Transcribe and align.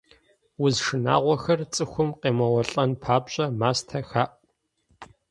Уз 0.63 0.75
шынагъуэхэр 0.85 1.59
цӀыхум 1.73 2.09
къемыуэлӀэн 2.21 2.91
папщӀэ, 3.03 3.45
мастэ 3.59 3.99
хаӏу. 4.09 4.37